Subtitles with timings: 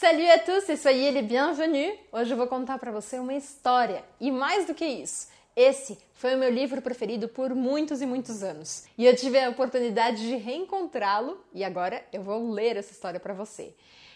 [0.00, 1.98] Salut a tous e soyez les bienvenus!
[2.12, 6.36] Hoje eu vou contar para você uma história e mais do que isso, esse foi
[6.36, 8.84] o meu livro preferido por muitos e muitos anos.
[8.96, 13.34] E eu tive a oportunidade de reencontrá-lo e agora eu vou ler essa história para
[13.34, 13.74] você.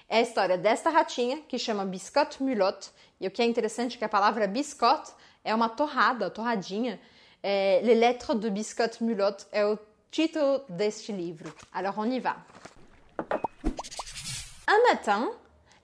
[0.08, 2.92] É a história desta ratinha que chama Biscotte Mulotte.
[3.21, 5.10] E o que é interessante é que a palavra biscotte
[5.44, 7.01] é uma torrada, torradinha.
[7.42, 9.76] É, Les lettres de Biscotte Mulotte é o
[10.12, 11.53] título deste livro.
[11.72, 12.37] Alors on y va.
[14.69, 15.33] Un matin,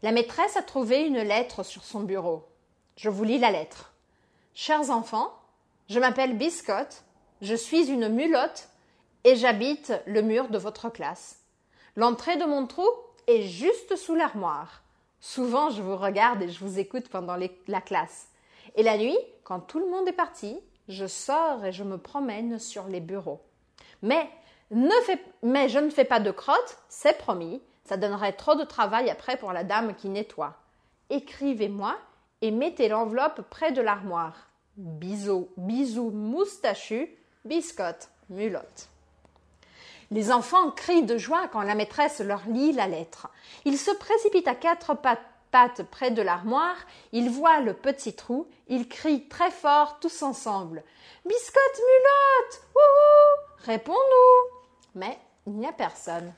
[0.02, 2.46] la maîtresse a trouvé une lettre sur son bureau.
[2.96, 3.92] Je vous lis la lettre.
[4.54, 5.32] Chers enfants,
[5.88, 7.02] je m'appelle Biscotte,
[7.42, 8.68] je suis une mulotte
[9.24, 11.40] et j'habite le mur de votre classe.
[11.96, 12.86] L'entrée de mon trou
[13.26, 14.82] est juste sous l'armoire.
[15.20, 18.28] Souvent, je vous regarde et je vous écoute pendant la classe.
[18.76, 22.58] Et la nuit, quand tout le monde est parti, je sors et je me promène
[22.58, 23.42] sur les bureaux.
[24.02, 24.30] Mais,
[24.70, 29.38] mais je ne fais pas de crotte, c'est promis, ça donnerait trop de travail après
[29.38, 30.54] pour la dame qui nettoie.
[31.08, 31.96] Écrivez-moi
[32.42, 34.48] et mettez l'enveloppe près de l'armoire.
[34.76, 37.08] Bisous, bisous moustachu,
[37.46, 38.88] biscotte, mulotte.
[40.10, 43.28] Les enfants crient de joie quand la maîtresse leur lit la lettre.
[43.64, 44.94] Ils se précipitent à quatre
[45.50, 46.76] pattes près de l'armoire,
[47.12, 50.82] ils voient le petit trou, ils crient très fort tous ensemble.
[51.24, 54.60] Biscotte mulotte Wouhou Réponds-nous
[54.94, 56.34] Mais il n'y a personne.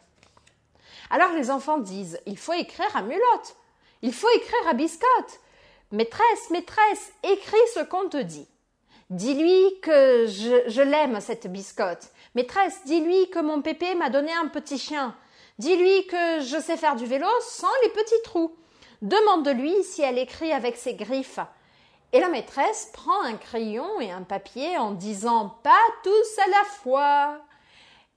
[1.09, 3.57] Alors les enfants disent Il faut écrire à mulotte
[4.03, 5.41] Il faut écrire à biscotte
[5.93, 8.47] Maîtresse, maîtresse, écris ce qu'on te dit.
[9.11, 12.11] Dis-lui que je, l'aime, cette biscotte.
[12.37, 15.17] Maîtresse, dis-lui que mon pépé m'a donné un petit chien.
[15.59, 18.55] Dis-lui que je sais faire du vélo sans les petits trous.
[19.03, 21.41] Demande-lui si elle écrit avec ses griffes.
[22.13, 25.73] Et la maîtresse prend un crayon et un papier en disant pas
[26.05, 27.41] tous à la fois.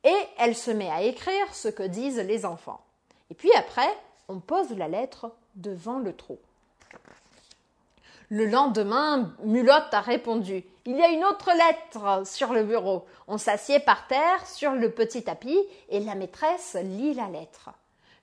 [0.03, 2.81] Et elle se met à écrire ce que disent les enfants.
[3.29, 3.89] Et puis après,
[4.27, 6.37] on pose la lettre devant le trou.
[8.29, 10.63] Le lendemain, Mulotte a répondu.
[10.85, 13.05] Il y a une autre lettre sur le bureau.
[13.27, 17.69] On s'assied par terre sur le petit tapis et la maîtresse lit la lettre.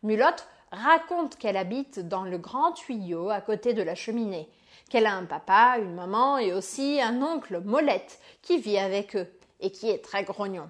[0.02, 4.48] Mulotte raconte qu'elle habite dans le grand tuyau à côté de la cheminée,
[4.88, 9.28] qu'elle a un papa, une maman et aussi un oncle Molette qui vit avec eux
[9.60, 10.68] et qui est très grognon.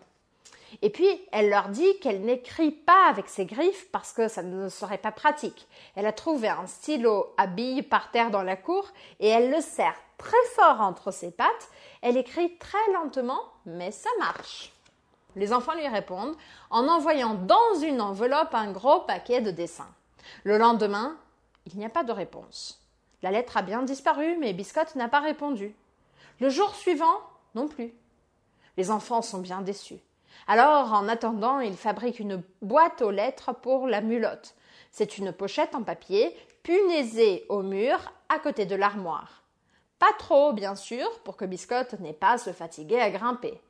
[0.83, 4.69] Et puis, elle leur dit qu'elle n'écrit pas avec ses griffes parce que ça ne
[4.69, 5.67] serait pas pratique.
[5.97, 8.89] Elle a trouvé un stylo à billes par terre dans la cour
[9.19, 11.71] et elle le serre très fort entre ses pattes.
[12.03, 14.73] Elle écrit très lentement, mais ça marche.
[15.37, 16.37] Les enfants lui répondent
[16.71, 19.93] en envoyant dans une enveloppe un gros paquet de dessins.
[20.45, 21.17] Le lendemain,
[21.67, 22.81] il n'y a pas de réponse.
[23.23, 25.75] La lettre a bien disparu, mais Biscotte n'a pas répondu.
[26.41, 27.21] Le jour suivant,
[27.55, 27.93] non plus.
[28.77, 30.01] Les enfants sont bien déçus.
[30.47, 34.55] Alors, en attendant, ils fabriquent une boîte aux lettres pour la mulotte.
[34.91, 39.43] C'est une pochette en papier, punaisée au mur, à côté de l'armoire.
[39.99, 43.61] Pas trop, bien sûr, pour que Biscotte n'ait pas à se fatiguer à grimper.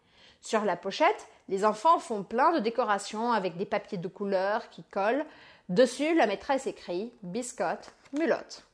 [0.41, 4.85] Sur la pochette, les enfants font plein de décorations avec des papiers de couleur qui
[4.85, 5.27] collent.
[5.69, 8.65] Dessus, la maîtresse écrit Biscotte, mulotte.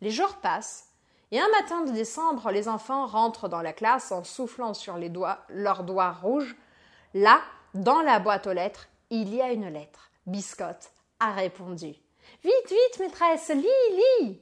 [0.00, 0.94] Les jours passent,
[1.30, 5.08] et un matin de décembre, les enfants rentrent dans la classe en soufflant sur les
[5.08, 6.56] doigts, leurs doigts rouges.
[7.14, 7.40] Là,
[7.74, 10.10] dans la boîte aux lettres, il y a une lettre.
[10.26, 11.94] Biscotte a répondu.
[12.42, 14.40] Vite, vite, maîtresse, lis, lis.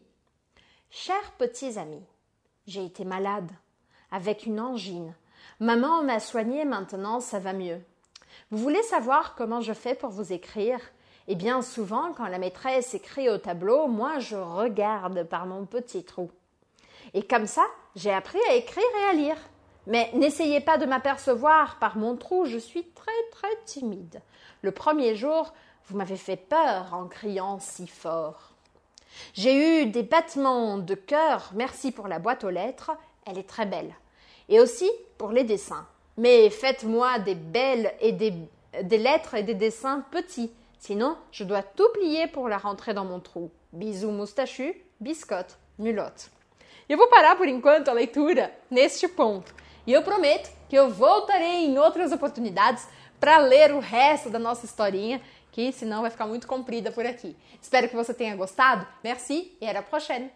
[0.90, 2.04] Chers petits amis,
[2.66, 3.50] j'ai été malade,
[4.10, 5.14] avec une angine.
[5.60, 7.80] Maman m'a soignée, maintenant ça va mieux.
[8.50, 10.80] Vous voulez savoir comment je fais pour vous écrire?
[11.28, 16.04] Eh bien, souvent, quand la maîtresse écrit au tableau, moi je regarde par mon petit
[16.04, 16.30] trou.
[17.12, 17.66] Et comme ça,
[17.96, 19.36] j'ai appris à écrire et à lire.
[19.86, 24.20] Mais n'essayez pas de m'apercevoir par mon trou, je suis très très timide.
[24.62, 25.52] Le premier jour,
[25.86, 28.52] vous m'avez fait peur en criant si fort.
[29.34, 32.92] J'ai eu des battements de cœur, merci pour la boîte aux lettres,
[33.26, 33.94] elle est très belle
[34.48, 35.86] et aussi pour les dessins.
[36.16, 38.34] Mais faites-moi des belles et des,
[38.98, 43.20] lettres et des dessins petits, sinon je dois tout plier pour la rentrer dans mon
[43.20, 43.50] trou.
[43.72, 46.30] Bisous moustachu, biscotte, mulotte.
[46.88, 49.54] Eu vou parar por enquanto a leitura neste ponto.
[49.86, 52.86] E eu prometo que eu voltarei em outras oportunidades
[53.18, 55.20] para ler o resto da nossa historinha,
[55.50, 57.36] que senão vai ficar muito comprida por aqui.
[57.60, 58.86] Espero que você tenha gostado.
[59.02, 60.30] Merci e à la prochaine!